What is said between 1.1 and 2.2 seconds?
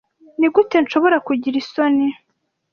kugira isoni